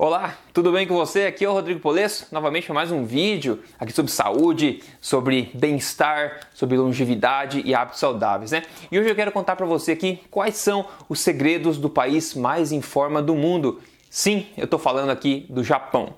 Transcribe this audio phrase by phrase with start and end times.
[0.00, 1.22] Olá, tudo bem com você?
[1.22, 6.38] Aqui é o Rodrigo Polesso, novamente para mais um vídeo aqui sobre saúde, sobre bem-estar,
[6.54, 8.62] sobre longevidade e hábitos saudáveis, né?
[8.92, 12.70] E hoje eu quero contar para você aqui quais são os segredos do país mais
[12.70, 13.80] em forma do mundo.
[14.08, 16.14] Sim, eu estou falando aqui do Japão.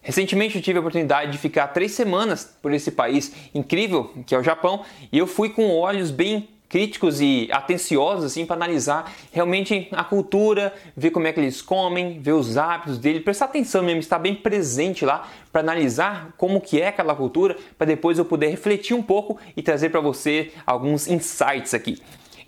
[0.00, 4.38] Recentemente eu tive a oportunidade de ficar três semanas por esse país incrível que é
[4.38, 9.88] o Japão e eu fui com olhos bem críticos e atenciosos assim para analisar realmente
[9.92, 14.00] a cultura, ver como é que eles comem, ver os hábitos dele, prestar atenção mesmo,
[14.00, 18.48] estar bem presente lá para analisar como que é aquela cultura, para depois eu poder
[18.48, 22.00] refletir um pouco e trazer para você alguns insights aqui.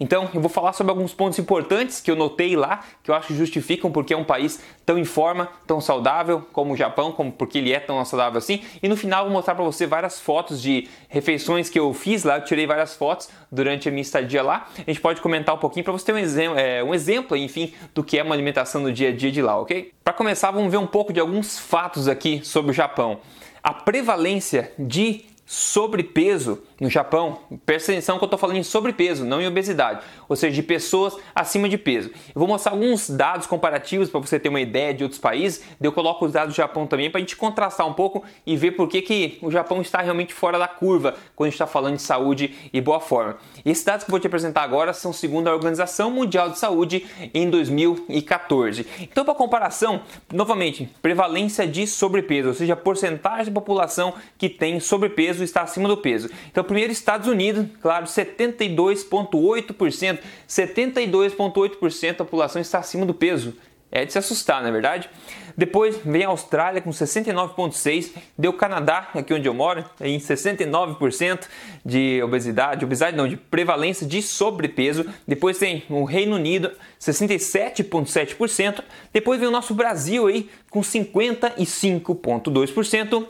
[0.02, 3.26] Então, eu vou falar sobre alguns pontos importantes que eu notei lá, que eu acho
[3.28, 7.30] que justificam porque é um país tão em forma, tão saudável como o Japão, como
[7.30, 8.62] porque ele é tão saudável assim.
[8.82, 12.38] E no final vou mostrar para você várias fotos de refeições que eu fiz lá,
[12.38, 14.68] eu tirei várias fotos durante a minha estadia lá.
[14.74, 17.74] A gente pode comentar um pouquinho para você ter um, exemplo, é, um exemplo, enfim,
[17.94, 19.92] do que é uma alimentação no dia a dia de lá, ok?
[20.02, 23.20] Para começar, vamos ver um pouco de alguns fatos aqui sobre o Japão.
[23.62, 29.40] A prevalência de sobrepeso no Japão, presta atenção que eu estou falando em sobrepeso, não
[29.40, 32.10] em obesidade, ou seja, de pessoas acima de peso.
[32.34, 35.92] Eu vou mostrar alguns dados comparativos para você ter uma ideia de outros países, eu
[35.92, 38.88] coloco os dados do Japão também para a gente contrastar um pouco e ver por
[38.88, 42.02] que, que o Japão está realmente fora da curva quando a gente está falando de
[42.02, 43.36] saúde e boa forma.
[43.64, 46.58] E esses dados que eu vou te apresentar agora são segundo a Organização Mundial de
[46.58, 48.86] Saúde em 2014.
[49.00, 54.80] Então, para comparação, novamente, prevalência de sobrepeso, ou seja, a porcentagem da população que tem
[54.80, 56.30] sobrepeso está acima do peso.
[56.50, 60.20] Então, primeiro, Estados Unidos, claro, 72,8%.
[60.48, 63.56] 72,8% da população está acima do peso.
[63.90, 65.10] É de se assustar, não é verdade?
[65.56, 71.48] Depois vem a Austrália com 69,6%, deu Canadá, aqui onde eu moro, em 69%
[71.84, 75.04] de obesidade, obesidade não, de prevalência de sobrepeso.
[75.26, 76.70] Depois tem o Reino Unido,
[77.00, 78.84] 67,7%.
[79.12, 83.26] Depois vem o nosso Brasil aí com 55,2%.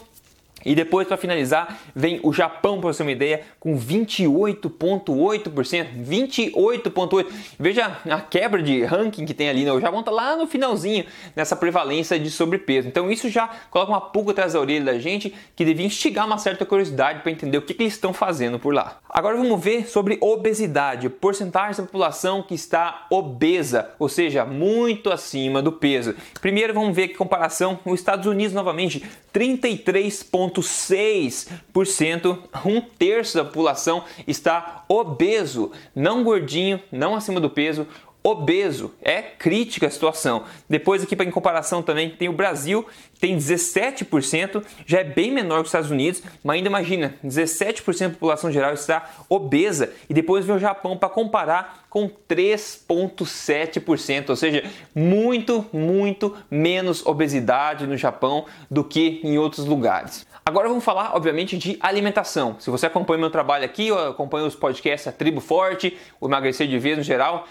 [0.64, 6.04] E depois, para finalizar, vem o Japão, para você uma ideia, com 28,8%.
[6.04, 7.26] 28,8%.
[7.58, 9.72] Veja a quebra de ranking que tem ali, né?
[9.72, 11.04] O Japão está lá no finalzinho
[11.34, 12.88] nessa prevalência de sobrepeso.
[12.88, 16.38] Então, isso já coloca uma pulga atrás da orelha da gente que devia instigar uma
[16.38, 18.98] certa curiosidade para entender o que, que, eles estão fazendo por lá.
[19.08, 25.62] Agora, vamos ver sobre obesidade, porcentagem da população que está obesa, ou seja, muito acima
[25.62, 26.14] do peso.
[26.40, 34.02] Primeiro, vamos ver que comparação: os Estados Unidos, novamente, 33 0,6%, um terço da população
[34.26, 37.86] está obeso, não gordinho, não acima do peso,
[38.22, 38.92] obeso.
[39.02, 40.44] É crítica a situação.
[40.68, 42.86] Depois aqui para em comparação também tem o Brasil,
[43.18, 48.10] tem 17%, já é bem menor que os Estados Unidos, mas ainda imagina, 17% da
[48.10, 54.62] população geral está obesa e depois vem o Japão para comparar com 3.7%, ou seja,
[54.94, 60.24] muito, muito menos obesidade no Japão do que em outros lugares.
[60.44, 62.56] Agora vamos falar, obviamente, de alimentação.
[62.58, 66.66] Se você acompanha meu trabalho aqui, ou acompanha os podcasts A Tribo Forte, o Emagrecer
[66.66, 67.46] de Vez no geral,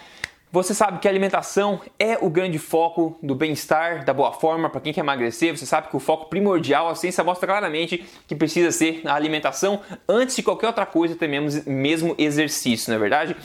[0.51, 4.81] você sabe que a alimentação é o grande foco do bem-estar, da boa forma para
[4.81, 5.55] quem quer emagrecer.
[5.55, 9.81] Você sabe que o foco primordial, a ciência mostra claramente que precisa ser a alimentação
[10.07, 13.37] antes de qualquer outra coisa, até mesmo, exercício, não é verdade?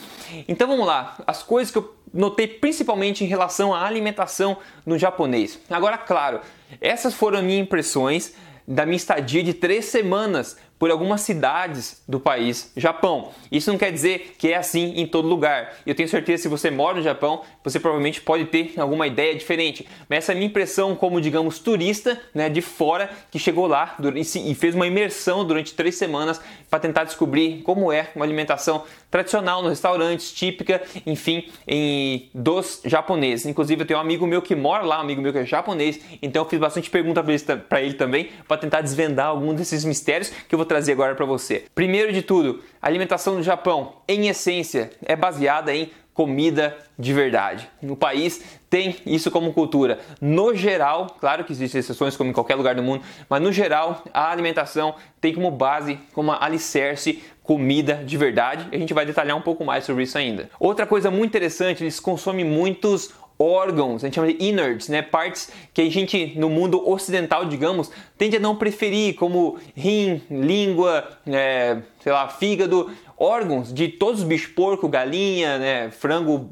[0.48, 4.56] Então vamos lá, as coisas que eu notei principalmente em relação à alimentação
[4.86, 5.60] no japonês.
[5.68, 6.40] Agora, claro,
[6.80, 8.34] essas foram minhas impressões
[8.66, 13.30] da minha estadia de três semanas por algumas cidades do país Japão.
[13.50, 15.74] Isso não quer dizer que é assim em todo lugar.
[15.86, 19.86] Eu tenho certeza se você mora no Japão, você provavelmente pode ter alguma ideia diferente.
[20.08, 23.96] Mas essa é a minha impressão como, digamos, turista né, de fora que chegou lá
[24.14, 29.62] e fez uma imersão durante três semanas para tentar descobrir como é uma alimentação tradicional
[29.62, 33.46] nos restaurantes, típica, enfim, em, dos japoneses.
[33.46, 36.00] Inclusive, eu tenho um amigo meu que mora lá, um amigo meu que é japonês,
[36.20, 40.30] então eu fiz bastante pergunta para ele, ele também, para tentar desvendar algum desses mistérios
[40.48, 41.64] que eu vou trazer agora para você.
[41.74, 47.68] Primeiro de tudo, a alimentação no Japão, em essência, é baseada em comida de verdade.
[47.82, 49.98] No país tem isso como cultura.
[50.20, 54.04] No geral, claro que existem exceções como em qualquer lugar do mundo, mas no geral
[54.14, 58.68] a alimentação tem como base, como alicerce, comida de verdade.
[58.72, 60.48] A gente vai detalhar um pouco mais sobre isso ainda.
[60.58, 65.02] Outra coisa muito interessante, eles consomem muitos órgãos, a gente chama de innards, né?
[65.02, 71.08] Partes que a gente no mundo ocidental, digamos, tende a não preferir, como rim, língua,
[71.26, 76.50] é, sei lá, fígado órgãos de todos os bichos, porco, galinha, né, frango,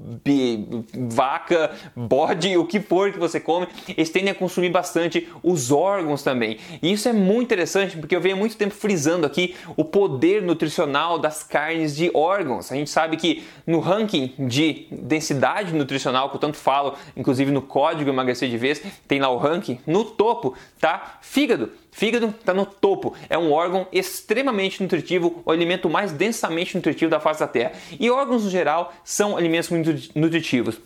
[1.10, 6.22] vaca, bode, o que for que você come, eles tendem a consumir bastante os órgãos
[6.22, 6.58] também.
[6.80, 10.42] E isso é muito interessante porque eu venho há muito tempo frisando aqui o poder
[10.42, 12.70] nutricional das carnes de órgãos.
[12.70, 17.62] A gente sabe que no ranking de densidade nutricional, que eu tanto falo, inclusive no
[17.62, 21.70] código emagrecer de vez, tem lá o ranking, no topo tá fígado.
[21.92, 27.20] Fígado está no topo, é um órgão extremamente nutritivo, o alimento mais densamente nutritivo da
[27.20, 27.72] face da Terra.
[28.00, 30.80] E órgãos no geral são alimentos muito nutritivos.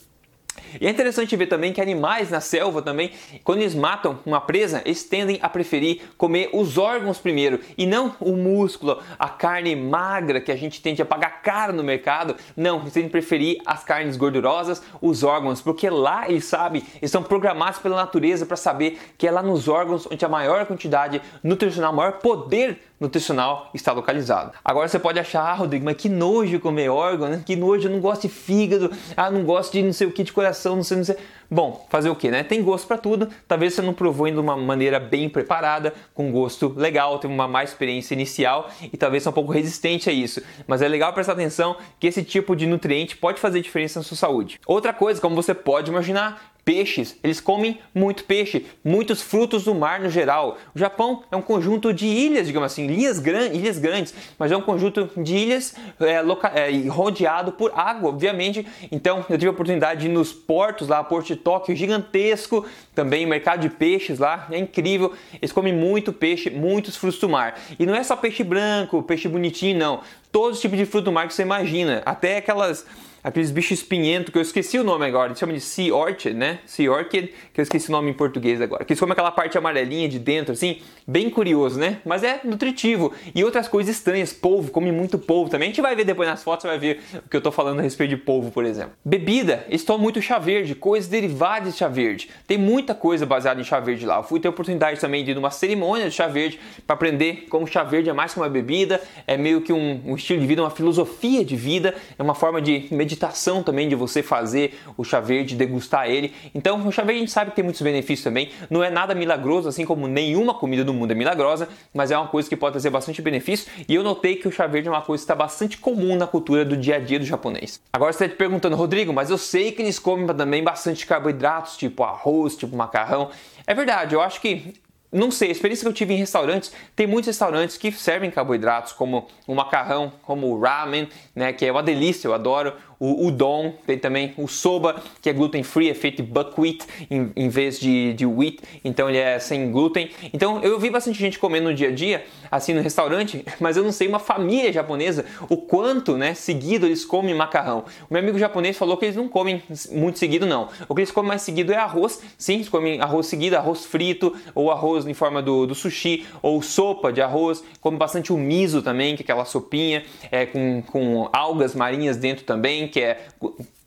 [0.80, 3.12] E é interessante ver também que animais na selva também,
[3.44, 8.14] quando eles matam uma presa, eles tendem a preferir comer os órgãos primeiro e não
[8.20, 12.36] o músculo, a carne magra que a gente tende a pagar caro no mercado.
[12.56, 17.10] Não, eles tendem a preferir as carnes gordurosas, os órgãos, porque lá eles sabem, eles
[17.10, 21.20] são programados pela natureza para saber que é lá nos órgãos onde a maior quantidade
[21.42, 24.52] nutricional, maior poder nutricional está localizado.
[24.64, 27.42] Agora você pode achar, ah, Rodrigo, mas que nojo comer órgão, né?
[27.44, 30.24] Que nojo, eu não gosto de fígado, ah, não gosto de não sei o que
[30.24, 31.16] de coração, não sei, não sei.
[31.50, 32.42] Bom, fazer o que, né?
[32.42, 33.28] Tem gosto para tudo.
[33.46, 37.62] Talvez você não provou de uma maneira bem preparada, com gosto legal, teve uma má
[37.62, 40.42] experiência inicial e talvez seja um pouco resistente a isso.
[40.66, 44.16] Mas é legal prestar atenção que esse tipo de nutriente pode fazer diferença na sua
[44.16, 44.60] saúde.
[44.66, 47.16] Outra coisa, como você pode imaginar, peixes.
[47.22, 50.58] Eles comem muito peixe, muitos frutos do mar no geral.
[50.74, 54.56] O Japão é um conjunto de ilhas, digamos assim, ilhas, gran ilhas grandes, mas é
[54.56, 58.66] um conjunto de ilhas é, é, rodeado por água, obviamente.
[58.90, 63.26] Então eu tive a oportunidade de ir nos portos lá, Porto de Tóquio, gigantesco, também
[63.26, 65.12] mercado de peixes lá, é incrível.
[65.34, 67.58] Eles comem muito peixe, muitos frutos do mar.
[67.78, 70.00] E não é só peixe branco, peixe bonitinho, não.
[70.32, 72.86] Todos os tipos de fruto do mar que você imagina, até aquelas
[73.26, 76.60] aqueles bichos espinhentos que eu esqueci o nome agora, eles chamam de Sea Orchid, né?
[76.64, 78.84] Sea Orchid, que eu esqueci o nome em português agora.
[78.84, 81.98] Que eles comem aquela parte amarelinha de dentro, assim, bem curioso, né?
[82.04, 83.12] Mas é nutritivo.
[83.34, 85.66] E outras coisas estranhas, polvo, come muito polvo também.
[85.66, 87.80] A gente vai ver depois nas fotos, você vai ver o que eu tô falando
[87.80, 88.92] a respeito de polvo, por exemplo.
[89.04, 92.30] Bebida, eles tomam muito chá verde, coisas derivadas de chá verde.
[92.46, 94.18] Tem muita coisa baseada em chá verde lá.
[94.18, 97.46] Eu fui ter a oportunidade também de ir numa cerimônia de chá verde para aprender
[97.50, 100.46] como chá verde é mais que uma bebida, é meio que um, um estilo de
[100.46, 104.78] vida, uma filosofia de vida, é uma forma de meditação meditação também de você fazer
[104.96, 106.34] o chá verde, degustar ele.
[106.54, 108.50] Então, o chá verde a gente sabe que tem muitos benefícios também.
[108.68, 112.28] Não é nada milagroso, assim como nenhuma comida do mundo é milagrosa, mas é uma
[112.28, 113.66] coisa que pode trazer bastante benefício.
[113.88, 116.26] E eu notei que o chá verde é uma coisa que está bastante comum na
[116.26, 117.80] cultura do dia a dia do japonês.
[117.92, 121.76] Agora você está te perguntando, Rodrigo, mas eu sei que eles comem também bastante carboidratos,
[121.76, 123.30] tipo arroz, tipo macarrão.
[123.66, 124.74] É verdade, eu acho que
[125.16, 128.92] não sei, a experiência que eu tive em restaurantes, tem muitos restaurantes que servem carboidratos,
[128.92, 133.74] como o macarrão, como o ramen, né, que é uma delícia, eu adoro o udon,
[133.86, 137.78] tem também o soba, que é gluten free, é feito de buckwheat em, em vez
[137.78, 140.10] de, de wheat, então ele é sem glúten.
[140.32, 143.84] Então eu vi bastante gente comendo no dia a dia, assim no restaurante, mas eu
[143.84, 147.84] não sei uma família japonesa o quanto, né, seguido eles comem macarrão.
[148.08, 150.68] O meu amigo japonês falou que eles não comem muito seguido não.
[150.88, 152.22] O que eles comem mais seguido é arroz.
[152.38, 156.62] Sim, eles comem arroz seguido, arroz frito ou arroz em forma do, do sushi ou
[156.62, 157.62] sopa de arroz.
[157.80, 162.44] Comem bastante o miso também, que é aquela sopinha é, com, com algas marinhas dentro
[162.44, 163.26] também que é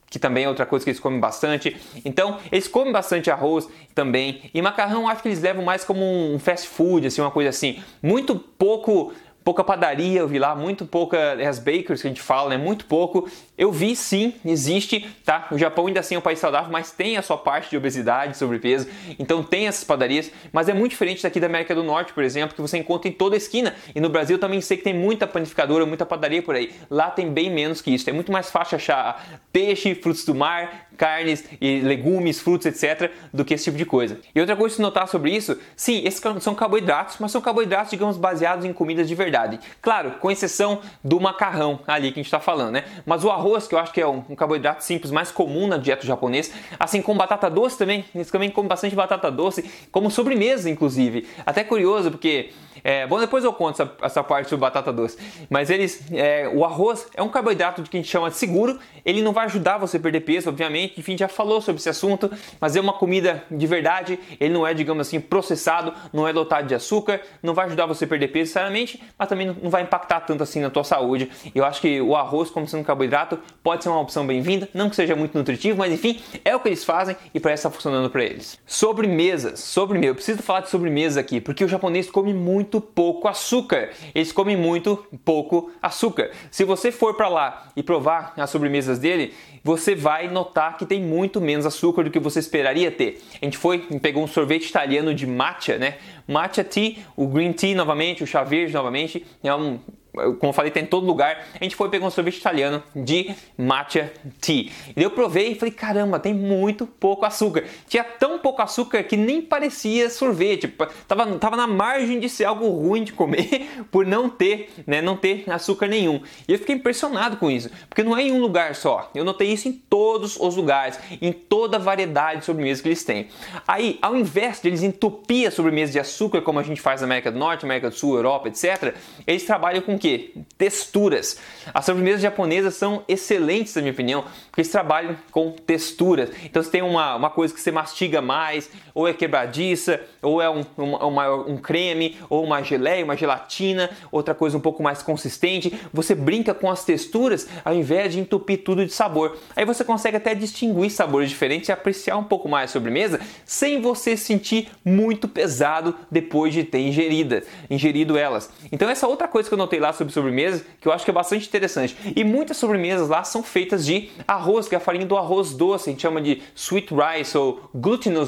[0.10, 1.78] que também é outra coisa que eles comem bastante.
[2.04, 4.50] Então, eles comem bastante arroz também.
[4.54, 7.82] E macarrão, acho que eles levam mais como um fast food, assim, uma coisa assim,
[8.02, 9.14] muito pouco
[9.50, 12.58] pouca padaria, eu vi lá, muito pouca, as bakers que a gente fala, né?
[12.58, 13.28] Muito pouco.
[13.58, 15.48] Eu vi sim, existe, tá?
[15.50, 18.38] O Japão ainda assim é um país saudável, mas tem a sua parte de obesidade,
[18.38, 18.88] sobrepeso,
[19.18, 22.56] então tem essas padarias, mas é muito diferente daqui da América do Norte, por exemplo,
[22.56, 23.74] que você encontra em toda a esquina.
[23.96, 26.72] E no Brasil também sei que tem muita panificadora, muita padaria por aí.
[26.88, 28.08] Lá tem bem menos que isso.
[28.08, 33.46] É muito mais fácil achar peixe, frutos do mar, carnes e legumes, frutos, etc., do
[33.46, 34.20] que esse tipo de coisa.
[34.36, 37.92] E outra coisa que se notar sobre isso, sim, esses são carboidratos, mas são carboidratos,
[37.92, 39.60] digamos, baseados em comidas de verdade.
[39.82, 42.84] Claro, com exceção do macarrão ali que a gente está falando, né?
[43.06, 46.06] Mas o arroz, que eu acho que é um, carboidrato simples mais comum na dieta
[46.06, 51.26] japonesa, assim como batata doce também, eles também comem bastante batata doce, como sobremesa, inclusive.
[51.46, 52.50] Até curioso, porque
[52.84, 55.18] é, bom, depois eu conto essa, essa parte sobre batata doce.
[55.50, 58.80] Mas eles, é, o arroz é um carboidrato que a gente chama de seguro.
[59.06, 60.89] Ele não vai ajudar você a perder peso, obviamente.
[60.98, 62.32] Enfim, já falou sobre esse assunto.
[62.60, 64.20] Mas é uma comida de verdade.
[64.40, 67.22] Ele não é, digamos assim, processado, não é lotado de açúcar.
[67.42, 69.02] Não vai ajudar você a perder peso, sinceramente.
[69.18, 71.30] Mas também não vai impactar tanto assim na tua saúde.
[71.54, 74.70] Eu acho que o arroz, como sendo um carboidrato, pode ser uma opção bem-vinda.
[74.74, 77.70] Não que seja muito nutritivo, mas enfim, é o que eles fazem e parece estar
[77.70, 78.60] funcionando para eles.
[78.66, 79.60] Sobremesas.
[79.60, 80.12] Sobremesa.
[80.12, 83.90] Eu preciso falar de sobremesa aqui, porque o japonês come muito pouco açúcar.
[84.14, 86.32] Eles comem muito pouco açúcar.
[86.52, 89.34] Se você for para lá e provar as sobremesas dele,
[89.70, 93.22] você vai notar que tem muito menos açúcar do que você esperaria ter.
[93.40, 95.98] A gente foi pegou um sorvete italiano de matcha, né?
[96.28, 99.80] Matcha tea, o green tea novamente, o chá verde novamente, é um
[100.12, 101.46] como eu falei, tem em todo lugar.
[101.54, 104.12] A gente foi pegar um sorvete italiano de matcha
[104.42, 104.72] tea.
[104.98, 107.64] E eu provei e falei, caramba, tem muito pouco açúcar.
[107.88, 110.68] Tinha tão pouco açúcar que nem parecia sorvete.
[111.08, 115.16] Tava, tava na margem de ser algo ruim de comer por não ter, né, não
[115.16, 116.22] ter açúcar nenhum.
[116.48, 119.10] E eu fiquei impressionado com isso, porque não é em um lugar só.
[119.14, 123.04] Eu notei isso em todos os lugares, em toda a variedade de sobremesas que eles
[123.04, 123.28] têm.
[123.68, 127.08] Aí, ao invés de eles entupir a sobremesa de açúcar, como a gente faz na
[127.08, 130.34] América do Norte, América do Sul, Europa, etc., eles trabalham com que?
[130.58, 131.40] Texturas.
[131.74, 136.30] As sobremesas japonesas são excelentes, na minha opinião, porque eles trabalham com texturas.
[136.44, 140.48] Então você tem uma, uma coisa que você mastiga mais, ou é quebradiça, ou é
[140.48, 145.74] um, um, um creme, ou uma geleia, uma gelatina, outra coisa um pouco mais consistente.
[145.92, 149.36] Você brinca com as texturas ao invés de entupir tudo de sabor.
[149.56, 153.82] Aí você consegue até distinguir sabores diferentes e apreciar um pouco mais a sobremesa sem
[153.82, 158.52] você sentir muito pesado depois de ter ingerida, ingerido elas.
[158.72, 161.14] Então essa outra coisa que eu notei lá sobre sobremesas que eu acho que é
[161.14, 161.98] bastante interessante.
[162.16, 165.90] E muitas sobremesas lá são feitas de arroz, que é a farinha do arroz doce,
[165.90, 167.70] a gente chama de sweet rice ou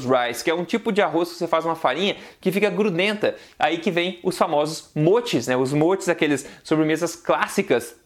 [0.00, 3.36] rice, que é um tipo de arroz que você faz uma farinha que fica grudenta.
[3.58, 5.56] Aí que vem os famosos motes, né?
[5.56, 7.96] Os motes, aqueles sobremesas clássicas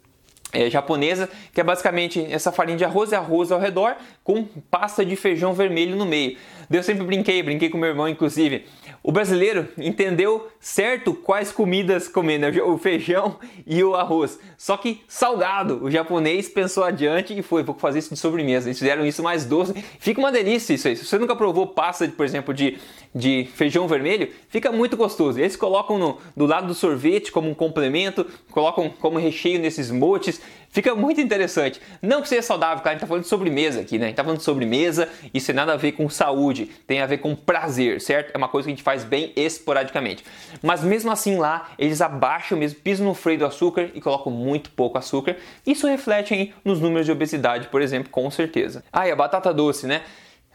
[0.53, 5.05] é, japonesa, que é basicamente essa farinha de arroz e arroz ao redor com pasta
[5.05, 6.37] de feijão vermelho no meio.
[6.71, 8.65] Eu sempre brinquei, brinquei com meu irmão inclusive.
[9.03, 12.51] O brasileiro entendeu certo quais comidas comer, né?
[12.61, 14.37] o feijão e o arroz.
[14.59, 15.79] Só que salgado.
[15.85, 18.67] O japonês pensou adiante e foi, vou fazer isso de sobremesa.
[18.67, 19.73] Eles fizeram isso mais doce.
[20.01, 20.97] Fica uma delícia isso aí.
[20.97, 22.79] Se você nunca provou pasta, por exemplo, de,
[23.15, 25.39] de feijão vermelho, fica muito gostoso.
[25.39, 30.41] Eles colocam no, do lado do sorvete como um complemento, colocam como recheio nesses motes.
[30.77, 31.81] Fica muito interessante.
[32.03, 34.05] Não que seja saudável, cara, a gente tá falando de sobremesa aqui, né?
[34.05, 37.07] A gente tá falando de sobremesa, isso tem nada a ver com saúde, tem a
[37.07, 38.33] ver com prazer, certo?
[38.35, 40.23] É uma coisa que a gente faz bem esporadicamente.
[40.63, 44.71] Mas mesmo assim lá, eles abaixam mesmo, pisam no freio do açúcar e colocam muito
[44.71, 45.37] pouco açúcar.
[45.67, 48.85] Isso reflete aí nos números de obesidade, por exemplo, com certeza.
[48.93, 50.03] Ah, e a batata doce, né?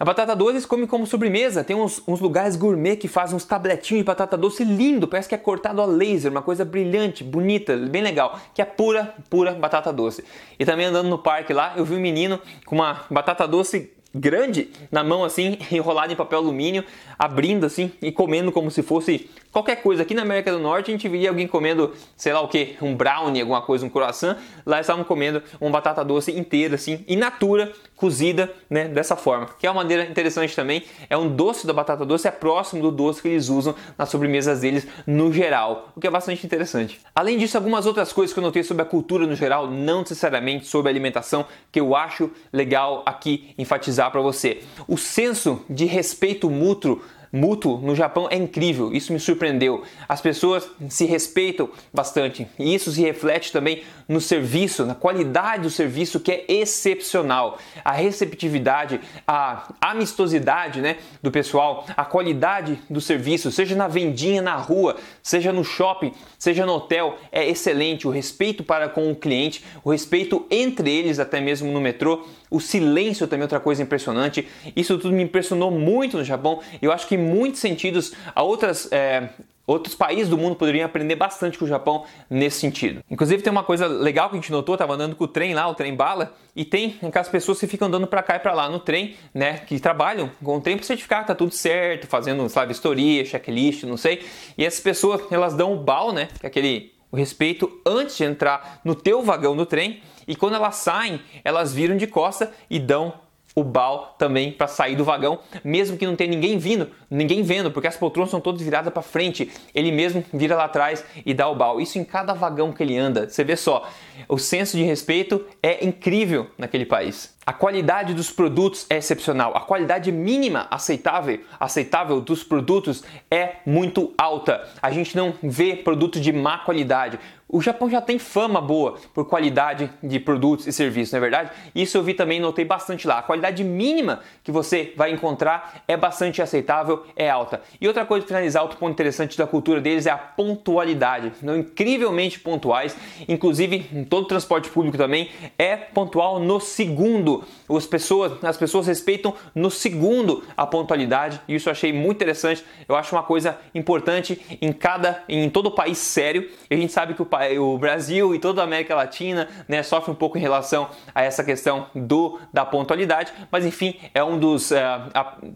[0.01, 1.63] A batata doce eles comem como sobremesa.
[1.63, 5.36] Tem uns, uns, lugares gourmet que fazem uns tabletinhos de batata doce lindo, parece que
[5.36, 9.93] é cortado a laser, uma coisa brilhante, bonita, bem legal, que é pura, pura batata
[9.93, 10.24] doce.
[10.60, 14.70] E também andando no parque lá, eu vi um menino com uma batata doce grande
[14.91, 16.84] na mão assim, enrolada em papel alumínio,
[17.17, 20.03] abrindo assim e comendo como se fosse qualquer coisa.
[20.03, 22.96] Aqui na América do Norte a gente via alguém comendo, sei lá o que, um
[22.96, 24.38] brownie, alguma coisa, um croissant.
[24.65, 29.48] Lá estavam comendo uma batata doce inteira assim, in natura, cozida, né, dessa forma.
[29.60, 30.84] Que é uma maneira interessante também.
[31.10, 34.62] É um doce da batata doce, é próximo do doce que eles usam nas sobremesas
[34.62, 37.00] deles no geral, o que é bastante interessante.
[37.13, 40.65] Além disso, algumas outras coisas que eu notei sobre a cultura no geral, não necessariamente
[40.65, 44.63] sobre a alimentação, que eu acho legal aqui enfatizar para você.
[44.88, 47.01] O senso de respeito mútuo
[47.32, 49.84] mútuo no Japão é incrível, isso me surpreendeu.
[50.08, 55.70] As pessoas se respeitam bastante e isso se reflete também no serviço, na qualidade do
[55.70, 57.58] serviço que é excepcional.
[57.84, 64.56] A receptividade, a amistosidade né, do pessoal, a qualidade do serviço, seja na vendinha na
[64.56, 68.08] rua, seja no shopping, seja no hotel, é excelente.
[68.08, 72.60] O respeito para com o cliente, o respeito entre eles, até mesmo no metrô, o
[72.60, 74.48] silêncio também é outra coisa impressionante.
[74.75, 76.60] Isso tudo me impressionou muito no Japão.
[76.81, 79.29] Eu acho que em muitos sentidos a outras é,
[79.65, 83.01] Outros países do mundo poderiam aprender bastante com o Japão nesse sentido.
[83.10, 85.65] Inclusive tem uma coisa legal que a gente notou, tava andando com o trem lá,
[85.67, 88.67] o trem bala, e tem aquelas pessoas que ficam andando para cá e para lá
[88.67, 92.50] no trem, né, que trabalham com o trem para certificar que tá tudo certo, fazendo,
[92.50, 94.25] sabe, vistoria, checklist, não sei.
[94.58, 98.24] E essas pessoas, elas dão o bal, né, que é aquele o respeito antes de
[98.24, 102.80] entrar no teu vagão do trem, e quando elas saem, elas viram de costa e
[102.80, 103.13] dão
[103.55, 107.72] o bal também para sair do vagão, mesmo que não tenha ninguém vindo, ninguém vendo,
[107.72, 109.51] porque as poltronas são todas viradas para frente.
[109.75, 111.81] Ele mesmo vira lá atrás e dá o bal.
[111.81, 113.29] Isso em cada vagão que ele anda.
[113.29, 113.88] Você vê só,
[114.27, 117.36] o senso de respeito é incrível naquele país.
[117.43, 119.58] A qualidade dos produtos é excepcional.
[119.58, 124.70] A qualidade mínima aceitável, aceitável dos produtos é muito alta.
[124.81, 127.20] A gente não vê produtos de má qualidade.
[127.53, 131.51] O Japão já tem fama boa por qualidade de produtos e serviços, não é verdade?
[131.75, 133.20] Isso eu vi também, notei bastante lá.
[133.20, 137.62] A qualidade mínima que você vai encontrar é bastante aceitável, é alta.
[137.81, 141.34] E outra coisa, para finalizar, outro ponto interessante da cultura deles é a pontualidade.
[141.41, 142.96] Não incrivelmente pontuais,
[143.27, 145.29] inclusive em todo o transporte público também
[145.60, 147.43] é pontual no segundo.
[147.70, 152.63] As pessoas, as pessoas respeitam no segundo a pontualidade e isso eu achei muito interessante.
[152.88, 156.50] Eu acho uma coisa importante em cada, em todo o país sério.
[156.70, 159.83] E a gente sabe que o país o Brasil e toda a América Latina né,
[159.83, 164.38] sofre um pouco em relação a essa questão do, da pontualidade, mas enfim, é um
[164.38, 164.83] dos, é,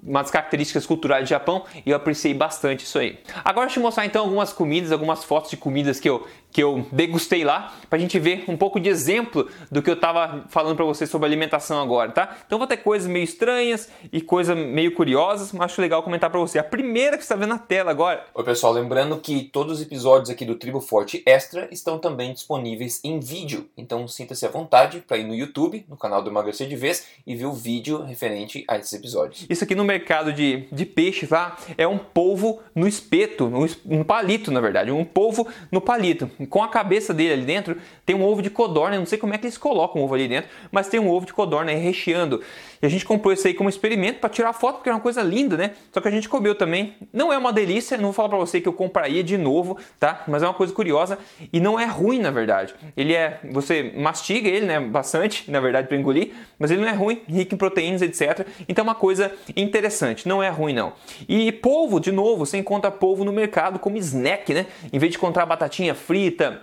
[0.03, 3.19] uma das características culturais do Japão e eu apreciei bastante isso aí.
[3.43, 6.87] Agora deixa eu mostrar então algumas comidas, algumas fotos de comidas que eu, que eu
[6.89, 10.73] degustei lá, para a gente ver um pouco de exemplo do que eu estava falando
[10.73, 12.37] para vocês sobre alimentação agora, tá?
[12.47, 16.39] Então vou ter coisas meio estranhas e coisas meio curiosas, mas acho legal comentar para
[16.39, 16.57] você.
[16.57, 18.25] A primeira que você está vendo na tela agora.
[18.33, 23.01] Oi pessoal, lembrando que todos os episódios aqui do Tribo Forte Extra estão também disponíveis
[23.03, 26.77] em vídeo, então sinta-se à vontade para ir no YouTube, no canal do Emagrecer de
[26.77, 29.45] Vez, e ver o vídeo referente a esses episódios.
[29.49, 31.57] Isso aqui no mercado de, de peixe, tá?
[31.77, 36.63] É um polvo no espeto, no, no palito, na verdade, um polvo no palito com
[36.63, 38.95] a cabeça dele ali dentro tem um ovo de codorna.
[38.95, 41.09] Eu não sei como é que eles colocam o ovo ali dentro, mas tem um
[41.09, 42.41] ovo de codorna aí recheando.
[42.85, 45.23] E a gente comprou isso aí como experimento para tirar foto, porque é uma coisa
[45.23, 45.71] linda, né?
[45.91, 46.93] Só que a gente comeu também.
[47.11, 50.23] Não é uma delícia, não vou falar para você que eu compraria de novo, tá?
[50.27, 51.17] Mas é uma coisa curiosa
[51.51, 52.75] e não é ruim, na verdade.
[52.95, 54.79] Ele é, você mastiga ele, né?
[54.79, 58.45] Bastante, na verdade, para engolir, mas ele não é ruim, rico em proteínas, etc.
[58.69, 60.93] Então é uma coisa interessante, não é ruim não.
[61.27, 64.67] E polvo, de novo, você encontra polvo no mercado como snack, né?
[64.93, 66.61] Em vez de encontrar batatinha frita,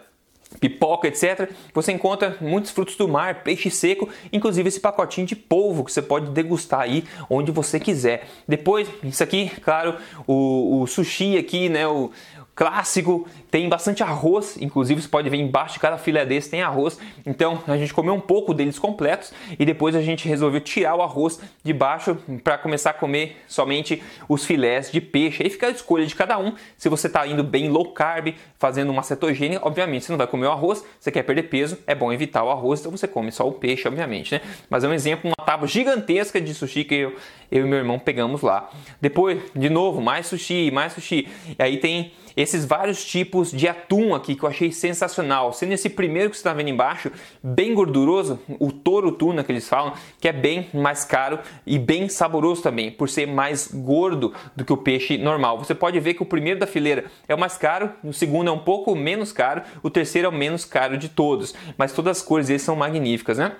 [0.60, 1.50] pipoca, etc.
[1.74, 6.02] Você encontra muitos frutos do mar, peixe seco, inclusive esse pacotinho de polvo que você
[6.02, 8.28] pode degustar aí onde você quiser.
[8.46, 12.10] Depois, isso aqui, claro, o, o sushi aqui, né, o,
[12.54, 16.98] clássico, tem bastante arroz, inclusive você pode ver embaixo de cada filé desse tem arroz.
[17.24, 21.02] Então a gente comeu um pouco deles completos e depois a gente resolveu tirar o
[21.02, 25.42] arroz de baixo para começar a comer somente os filés de peixe.
[25.42, 26.54] Aí fica a escolha de cada um.
[26.76, 30.46] Se você está indo bem low carb, fazendo uma cetogênia, obviamente você não vai comer
[30.46, 33.48] o arroz, você quer perder peso, é bom evitar o arroz, então você come só
[33.48, 34.40] o peixe, obviamente, né?
[34.68, 37.16] Mas é um exemplo, uma tábua gigantesca de sushi que eu,
[37.50, 38.68] eu e meu irmão pegamos lá.
[39.00, 41.28] Depois, de novo, mais sushi, mais sushi.
[41.58, 45.52] E aí tem esses vários tipos de atum aqui que eu achei sensacional.
[45.52, 47.10] Sendo esse primeiro que você está vendo embaixo,
[47.42, 52.08] bem gorduroso, o toro tuna que eles falam, que é bem mais caro e bem
[52.08, 55.58] saboroso também, por ser mais gordo do que o peixe normal.
[55.58, 58.52] Você pode ver que o primeiro da fileira é o mais caro, o segundo é
[58.52, 61.54] um pouco menos caro, o terceiro é o menos caro de todos.
[61.76, 63.56] Mas todas as cores deles são magníficas, né?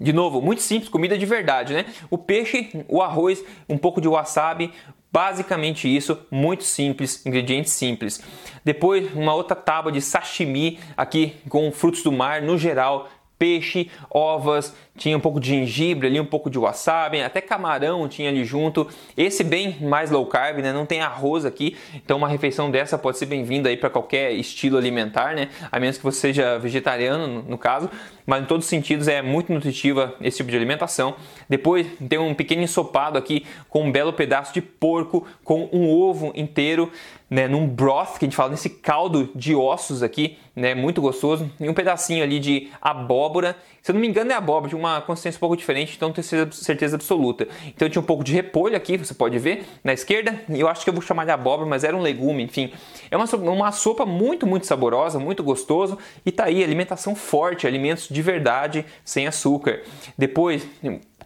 [0.00, 1.84] De novo, muito simples, comida de verdade, né?
[2.08, 4.72] O peixe, o arroz, um pouco de wasabi,
[5.12, 8.22] Basicamente isso, muito simples, ingredientes simples.
[8.64, 14.76] Depois, uma outra tábua de sashimi aqui com frutos do mar no geral, peixe, ovas,
[15.00, 18.86] tinha um pouco de gengibre ali, um pouco de wasabi, até camarão tinha ali junto.
[19.16, 20.74] Esse bem mais low carb, né?
[20.74, 24.76] Não tem arroz aqui, então uma refeição dessa pode ser bem-vinda aí para qualquer estilo
[24.76, 25.48] alimentar, né?
[25.72, 27.88] A menos que você seja vegetariano, no caso,
[28.26, 31.14] mas em todos os sentidos é muito nutritiva esse tipo de alimentação.
[31.48, 36.30] Depois tem um pequeno ensopado aqui com um belo pedaço de porco com um ovo
[36.34, 36.92] inteiro
[37.30, 41.48] né, num broth, que a gente fala nesse caldo de ossos aqui, né, muito gostoso,
[41.60, 44.89] e um pedacinho ali de abóbora, se eu não me engano é abóbora, de uma
[45.06, 47.46] consistência um pouco diferente, então tenho certeza absoluta.
[47.66, 50.90] Então tinha um pouco de repolho aqui, você pode ver, na esquerda, eu acho que
[50.90, 52.72] eu vou chamar de abóbora, mas era um legume, enfim.
[53.10, 58.08] É uma uma sopa muito, muito saborosa, muito gostoso, e tá aí, alimentação forte, alimentos
[58.08, 59.82] de verdade, sem açúcar.
[60.16, 60.66] Depois,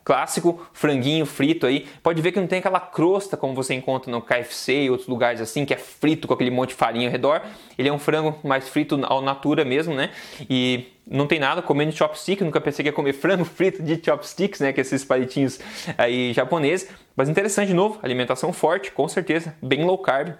[0.04, 1.86] clássico franguinho frito aí.
[2.02, 5.40] Pode ver que não tem aquela crosta como você encontra no KFC e outros lugares
[5.40, 7.40] assim, que é frito com aquele monte de farinha ao redor.
[7.78, 10.10] Ele é um frango mais frito ao natura mesmo, né?
[10.48, 14.60] E não tem nada comendo chopstick, nunca pensei que ia comer frango frito de chopsticks,
[14.60, 15.60] né, que é esses palitinhos
[15.98, 20.34] aí japoneses, mas interessante de novo, alimentação forte, com certeza, bem low carb.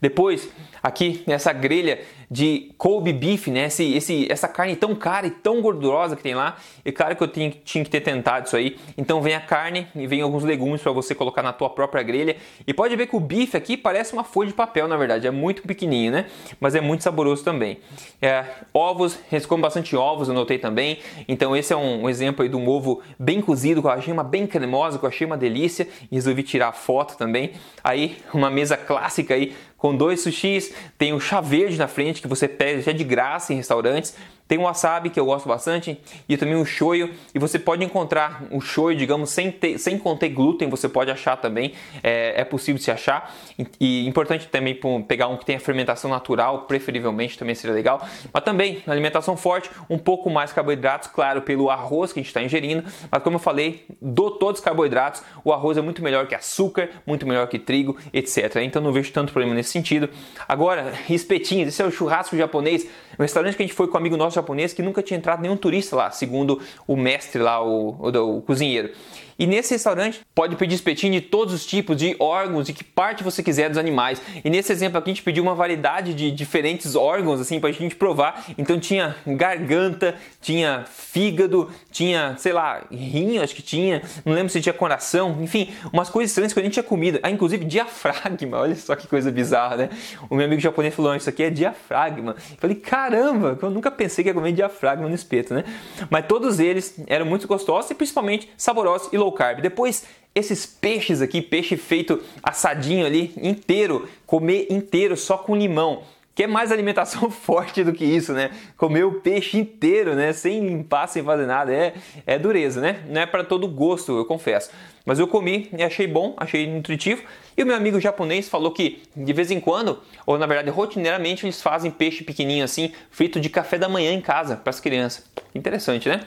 [0.00, 0.48] Depois,
[0.82, 2.00] aqui nessa grelha
[2.32, 3.66] de Kobe beef, né?
[3.66, 6.56] Esse, esse, essa carne tão cara e tão gordurosa que tem lá.
[6.82, 8.78] E claro que eu tinha, tinha que ter tentado isso aí.
[8.96, 12.36] Então vem a carne e vem alguns legumes para você colocar na tua própria grelha.
[12.66, 15.26] E pode ver que o bife aqui parece uma folha de papel, na verdade.
[15.26, 16.26] É muito pequenininho, né?
[16.58, 17.80] Mas é muito saboroso também.
[18.20, 21.00] É, ovos, eles comem bastante ovos, eu notei também.
[21.28, 24.24] Então esse é um, um exemplo aí de um ovo bem cozido, com a gema
[24.24, 25.86] bem cremosa, que eu achei uma delícia.
[26.10, 27.52] E resolvi tirar a foto também.
[27.84, 32.28] Aí uma mesa clássica aí com dois sushis, tem o chá verde na frente que
[32.28, 34.14] você pede até de graça em restaurantes.
[34.52, 37.10] Tem o wasabi, que eu gosto bastante, e também o shoyu.
[37.34, 41.38] E você pode encontrar o shoyu, digamos, sem, ter, sem conter glúten, você pode achar
[41.38, 43.34] também, é, é possível se achar.
[43.58, 48.06] E, e importante também pegar um que tenha fermentação natural, preferivelmente também seria legal.
[48.30, 52.42] Mas também, alimentação forte, um pouco mais carboidratos, claro, pelo arroz que a gente está
[52.42, 52.84] ingerindo.
[53.10, 56.90] Mas como eu falei, do todos os carboidratos, o arroz é muito melhor que açúcar,
[57.06, 58.56] muito melhor que trigo, etc.
[58.56, 60.08] Então não vejo tanto problema nesse sentido.
[60.48, 62.86] Agora, espetinhos, esse é o churrasco japonês.
[63.18, 65.40] Um restaurante que a gente foi com um amigo nosso japonês que nunca tinha entrado
[65.42, 68.90] nenhum turista lá, segundo o mestre lá, o, o, o cozinheiro.
[69.38, 73.24] E nesse restaurante pode pedir espetinho de todos os tipos de órgãos, de que parte
[73.24, 74.20] você quiser dos animais.
[74.44, 77.72] E nesse exemplo aqui a gente pediu uma variedade de diferentes órgãos assim para a
[77.72, 78.44] gente provar.
[78.56, 84.60] Então tinha garganta, tinha fígado, tinha, sei lá, rinho, acho que tinha, não lembro se
[84.60, 87.20] tinha coração, enfim, umas coisas estranhas que a gente tinha comida.
[87.22, 89.90] Ah, inclusive diafragma, olha só que coisa bizarra, né?
[90.28, 92.36] O meu amigo japonês falou: Isso aqui é diafragma.
[92.50, 95.64] Eu falei: Caramba, eu nunca pensei que ia comer diafragma no espeto, né?
[96.10, 99.60] Mas todos eles eram muito gostosos e principalmente saborosos e low carb.
[99.60, 106.02] Depois, esses peixes aqui, peixe feito assadinho ali, inteiro, comer inteiro só com limão.
[106.34, 108.50] Que é mais alimentação forte do que isso, né?
[108.78, 110.32] Comer o peixe inteiro, né?
[110.32, 111.70] Sem limpar, sem fazer nada.
[111.70, 111.92] É,
[112.26, 113.02] é dureza, né?
[113.06, 114.70] Não é para todo gosto, eu confesso.
[115.04, 117.22] Mas eu comi e achei bom, achei nutritivo.
[117.54, 121.44] E o meu amigo japonês falou que de vez em quando, ou na verdade rotineiramente,
[121.44, 125.24] eles fazem peixe pequenininho assim, frito de café da manhã em casa para as crianças.
[125.54, 126.22] Interessante, né?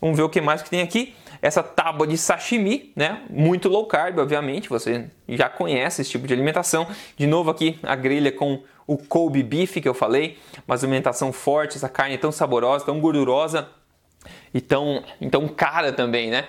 [0.00, 1.14] Vamos ver o que mais que tem aqui.
[1.42, 3.22] Essa tábua de sashimi, né?
[3.30, 6.86] Muito low carb, obviamente, você já conhece esse tipo de alimentação.
[7.16, 11.76] De novo aqui a grelha com o Kobe beef que eu falei, mas alimentação forte,
[11.76, 13.68] essa carne tão saborosa, tão gordurosa
[14.52, 16.46] e tão, tão cara também, né?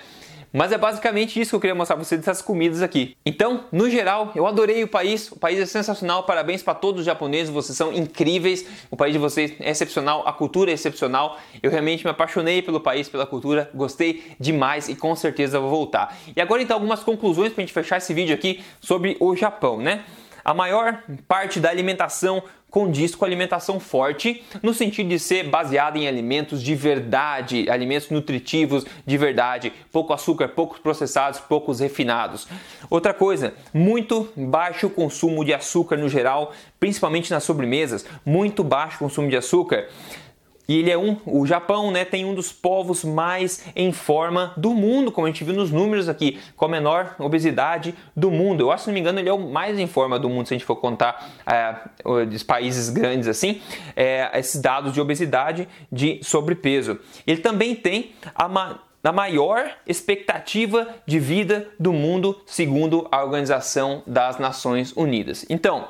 [0.53, 3.15] Mas é basicamente isso que eu queria mostrar para vocês dessas comidas aqui.
[3.25, 5.31] Então, no geral, eu adorei o país.
[5.31, 6.23] O país é sensacional.
[6.23, 7.53] Parabéns para todos os japoneses.
[7.53, 8.65] Vocês são incríveis.
[8.89, 10.27] O país de vocês é excepcional.
[10.27, 11.39] A cultura é excepcional.
[11.63, 13.69] Eu realmente me apaixonei pelo país, pela cultura.
[13.73, 16.17] Gostei demais e com certeza vou voltar.
[16.35, 19.77] E agora então algumas conclusões para a gente fechar esse vídeo aqui sobre o Japão,
[19.77, 20.03] né?
[20.43, 26.07] A maior parte da alimentação condiz com alimentação forte, no sentido de ser baseada em
[26.07, 32.47] alimentos de verdade, alimentos nutritivos de verdade, pouco açúcar, poucos processados, poucos refinados.
[32.89, 39.29] Outra coisa, muito baixo consumo de açúcar no geral, principalmente nas sobremesas, muito baixo consumo
[39.29, 39.89] de açúcar.
[40.67, 44.73] E ele é um, o Japão, né, tem um dos povos mais em forma do
[44.73, 48.61] mundo, como a gente viu nos números aqui, com a menor obesidade do mundo.
[48.61, 50.53] Eu acho, se não me engano, ele é o mais em forma do mundo, se
[50.53, 53.61] a gente for contar é, os países grandes assim,
[53.95, 56.99] é, esses dados de obesidade, de sobrepeso.
[57.25, 58.47] Ele também tem a
[59.03, 65.45] na maior expectativa de vida do mundo, segundo a Organização das Nações Unidas.
[65.49, 65.87] Então,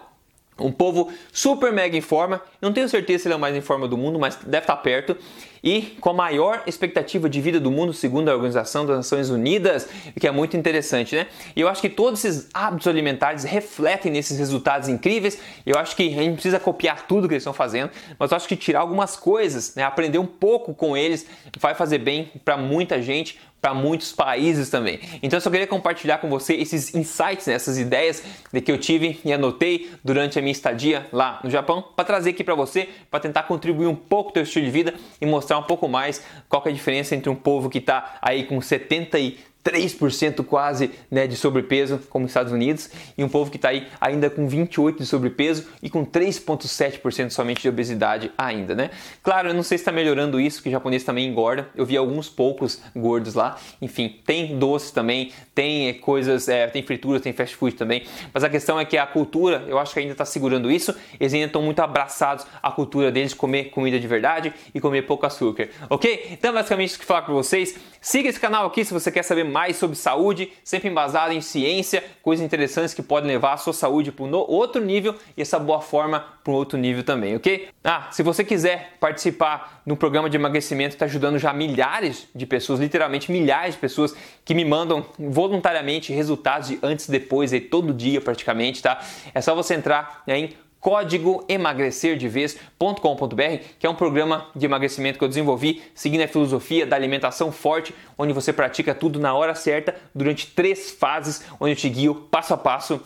[0.62, 3.62] um povo super mega em forma, não tenho certeza se ele é o mais em
[3.62, 5.18] forma do mundo, mas deve estar perto.
[5.64, 9.88] E com a maior expectativa de vida do mundo, segundo a Organização das Nações Unidas,
[10.16, 11.28] o que é muito interessante, né?
[11.56, 15.38] E eu acho que todos esses hábitos alimentares refletem nesses resultados incríveis.
[15.64, 18.48] Eu acho que a gente precisa copiar tudo que eles estão fazendo, mas eu acho
[18.48, 19.84] que tirar algumas coisas, né?
[19.84, 21.28] aprender um pouco com eles,
[21.60, 25.00] vai fazer bem para muita gente, para muitos países também.
[25.22, 28.24] Então eu só queria compartilhar com você esses insights, né, essas ideias
[28.66, 32.44] que eu tive e anotei durante a minha estadia lá no Japão para trazer aqui
[32.44, 35.64] para você, para tentar contribuir um pouco o teu estilo de vida e mostrar um
[35.64, 39.38] pouco mais qual é a diferença entre um povo que está aí com 70 e
[39.64, 43.88] 3% quase né, de sobrepeso, como os Estados Unidos, e um povo que está aí
[44.00, 48.90] ainda com 28% de sobrepeso e com 3,7% somente de obesidade ainda, né?
[49.22, 51.70] Claro, eu não sei se está melhorando isso, que o japonês também engorda.
[51.76, 53.58] Eu vi alguns poucos gordos lá.
[53.82, 58.04] Enfim, tem doces também, tem eh, coisas, é, tem frituras, tem fast food também.
[58.34, 60.96] Mas a questão é que a cultura, eu acho que ainda está segurando isso.
[61.20, 65.04] Eles ainda estão muito abraçados à cultura deles de comer comida de verdade e comer
[65.04, 66.28] pouco açúcar, ok?
[66.32, 67.76] Então, basicamente, isso que eu falar para vocês.
[68.04, 72.04] Siga esse canal aqui se você quer saber mais sobre saúde, sempre embasado em ciência,
[72.24, 75.80] coisas interessantes que podem levar a sua saúde para um outro nível e essa boa
[75.82, 77.70] forma para um outro nível também, ok?
[77.84, 82.80] Ah, se você quiser participar no programa de emagrecimento, está ajudando já milhares de pessoas,
[82.80, 87.94] literalmente milhares de pessoas que me mandam voluntariamente resultados de antes e depois, aí, todo
[87.94, 89.00] dia praticamente, tá?
[89.32, 95.30] É só você entrar em código emagrecerdevez.com.br, que é um programa de emagrecimento que eu
[95.30, 100.48] desenvolvi seguindo a filosofia da alimentação forte, onde você pratica tudo na hora certa durante
[100.48, 103.00] três fases, onde eu te guio passo a passo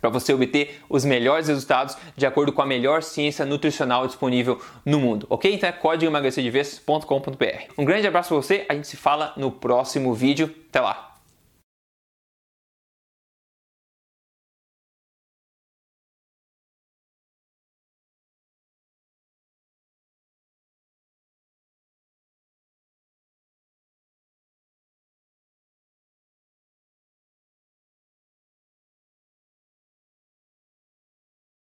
[0.00, 4.98] para você obter os melhores resultados de acordo com a melhor ciência nutricional disponível no
[4.98, 5.54] mundo, ok?
[5.54, 7.72] Então é código emagrecerdevez.com.br.
[7.78, 10.52] Um grande abraço para você, a gente se fala no próximo vídeo.
[10.70, 11.11] Até lá!